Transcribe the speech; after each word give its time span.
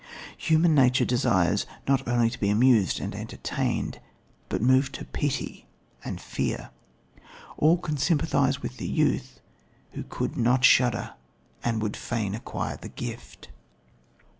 Human 0.39 0.73
nature 0.73 1.05
desires 1.05 1.67
not 1.87 2.07
only 2.07 2.31
to 2.31 2.39
be 2.39 2.49
amused 2.49 2.99
and 2.99 3.13
entertained, 3.13 3.99
but 4.49 4.59
moved 4.59 4.95
to 4.95 5.05
pity 5.05 5.67
and 6.03 6.19
fear. 6.19 6.71
All 7.59 7.77
can 7.77 7.97
sympathise 7.97 8.63
with 8.63 8.77
the 8.77 8.87
youth, 8.89 9.41
who 9.91 10.01
could 10.01 10.35
not 10.37 10.65
shudder 10.65 11.13
and 11.63 11.75
who 11.75 11.79
would 11.81 11.95
fain 11.95 12.33
acquire 12.33 12.77
the 12.77 12.89
gift. 12.89 13.49